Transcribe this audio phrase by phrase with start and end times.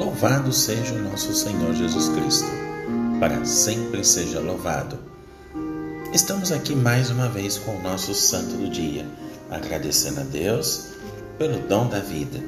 [0.00, 2.48] Louvado seja o nosso Senhor Jesus Cristo,
[3.20, 4.98] para sempre seja louvado.
[6.10, 9.04] Estamos aqui mais uma vez com o nosso Santo do Dia,
[9.50, 10.86] agradecendo a Deus
[11.36, 12.40] pelo dom da vida.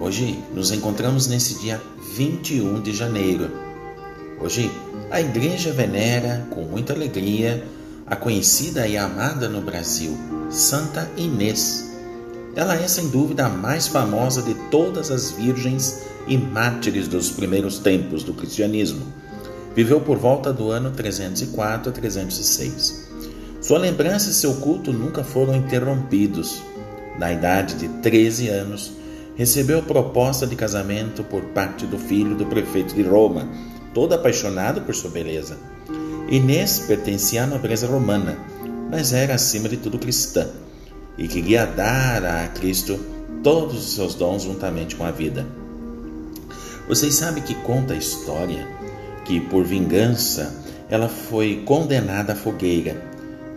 [0.00, 1.78] Hoje nos encontramos nesse dia
[2.16, 3.50] 21 de janeiro.
[4.40, 4.70] Hoje
[5.10, 7.66] a Igreja venera com muita alegria
[8.06, 10.16] a conhecida e amada no Brasil,
[10.48, 11.92] Santa Inês.
[12.56, 17.78] Ela é sem dúvida a mais famosa de todas as virgens e mártires dos primeiros
[17.78, 19.06] tempos do cristianismo.
[19.74, 23.10] Viveu por volta do ano 304 a 306.
[23.60, 26.62] Sua lembrança e seu culto nunca foram interrompidos.
[27.18, 28.92] Na idade de 13 anos,
[29.36, 33.48] recebeu proposta de casamento por parte do filho do prefeito de Roma,
[33.94, 35.56] todo apaixonado por sua beleza.
[36.28, 38.38] Inês pertencia à nobreza romana,
[38.90, 40.48] mas era acima de tudo cristã
[41.16, 42.98] e queria dar a Cristo
[43.42, 45.46] todos os seus dons juntamente com a vida.
[46.92, 48.68] Vocês sabem que conta a história
[49.24, 50.54] que, por vingança,
[50.90, 53.02] ela foi condenada à fogueira.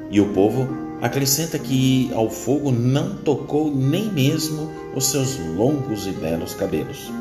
[0.09, 0.65] E o povo
[1.01, 7.11] acrescenta que ao fogo não tocou nem mesmo os seus longos e belos cabelos.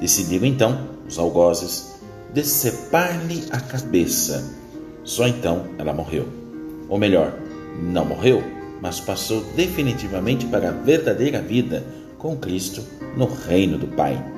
[0.00, 1.96] Decidiram então os algozes
[2.32, 4.50] decepar-lhe a cabeça.
[5.04, 6.26] Só então ela morreu.
[6.88, 7.30] Ou melhor,
[7.78, 8.42] não morreu,
[8.80, 11.84] mas passou definitivamente para a verdadeira vida
[12.16, 12.82] com Cristo
[13.18, 14.31] no reino do Pai.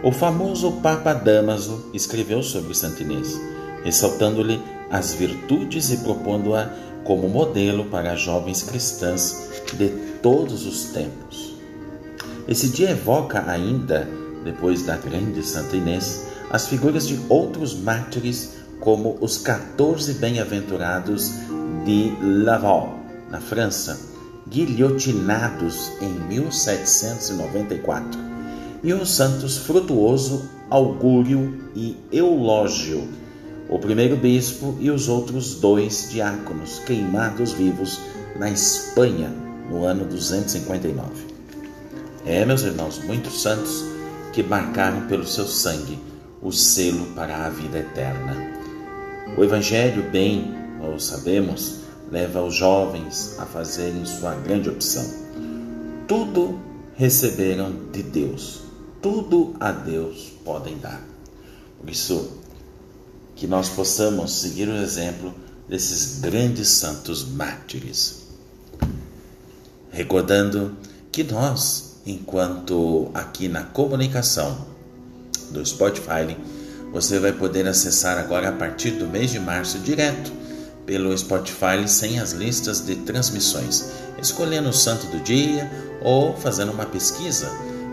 [0.00, 3.40] O famoso Papa Damaso escreveu sobre Santa Inês,
[3.82, 6.70] ressaltando-lhe as virtudes e propondo-a
[7.02, 9.88] como modelo para jovens cristãs de
[10.22, 11.56] todos os tempos.
[12.46, 14.08] Esse dia evoca ainda,
[14.44, 21.32] depois da grande Santa Inês, as figuras de outros mártires, como os 14 bem-aventurados
[21.84, 22.12] de
[22.44, 23.98] Laval, na França,
[24.46, 28.27] guilhotinados em 1794
[28.82, 33.08] e os santos Frutuoso, Augúrio e Eulógio,
[33.68, 38.00] o primeiro bispo e os outros dois diáconos queimados vivos
[38.36, 39.30] na Espanha
[39.70, 41.26] no ano 259.
[42.24, 43.84] É, meus irmãos, muitos santos
[44.32, 45.98] que marcaram pelo seu sangue
[46.40, 48.36] o selo para a vida eterna.
[49.36, 51.80] O Evangelho, bem, nós sabemos,
[52.10, 55.04] leva os jovens a fazerem sua grande opção.
[56.06, 56.58] Tudo
[56.96, 58.67] receberam de Deus
[59.00, 61.02] tudo a Deus podem dar.
[61.80, 62.38] Por isso,
[63.36, 65.32] que nós possamos seguir o exemplo
[65.68, 68.26] desses grandes santos mártires.
[69.90, 70.76] Recordando
[71.12, 74.66] que nós, enquanto aqui na comunicação
[75.50, 76.36] do Spotify,
[76.92, 80.32] você vai poder acessar agora a partir do mês de março direto
[80.84, 85.70] pelo Spotify sem as listas de transmissões, escolhendo o santo do dia
[86.02, 87.48] ou fazendo uma pesquisa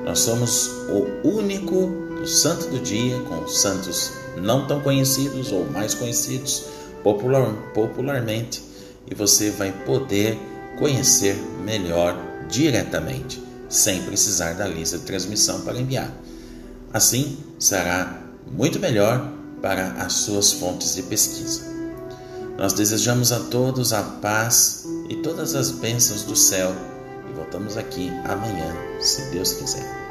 [0.05, 1.87] nós somos o único
[2.19, 6.65] do santo do dia com os santos não tão conhecidos ou mais conhecidos
[7.03, 8.63] popular, popularmente
[9.09, 10.37] e você vai poder
[10.77, 12.15] conhecer melhor
[12.47, 16.11] diretamente, sem precisar da lista de transmissão para enviar.
[16.93, 21.61] Assim, será muito melhor para as suas fontes de pesquisa.
[22.57, 26.75] Nós desejamos a todos a paz e todas as bênçãos do céu
[27.35, 30.04] voltamos aqui amanhã, se Deus quiser.